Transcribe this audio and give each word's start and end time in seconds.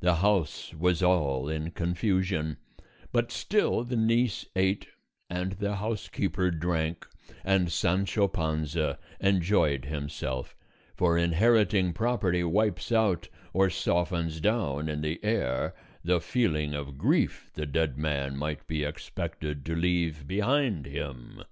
The 0.00 0.16
house 0.16 0.74
was 0.74 1.02
all 1.02 1.48
in 1.48 1.70
confusion; 1.70 2.58
but 3.10 3.32
still 3.32 3.84
the 3.84 3.96
niece 3.96 4.44
ate 4.54 4.86
and 5.30 5.52
the 5.52 5.76
housekeeper 5.76 6.50
drank 6.50 7.08
and 7.42 7.72
Sancho 7.72 8.28
Panza 8.28 8.98
enjoyed 9.18 9.86
himself; 9.86 10.54
for 10.94 11.16
inheriting 11.16 11.94
property 11.94 12.44
wipes 12.44 12.92
out 12.92 13.30
or 13.54 13.70
softens 13.70 14.40
down 14.42 14.90
in 14.90 15.00
the 15.00 15.18
heir 15.24 15.74
the 16.04 16.20
feeling 16.20 16.74
of 16.74 16.98
grief 16.98 17.50
the 17.54 17.64
dead 17.64 17.96
man 17.96 18.36
might 18.36 18.66
be 18.66 18.84
expected 18.84 19.64
to 19.64 19.74
leave 19.74 20.26
behind 20.26 20.84
him. 20.84 21.44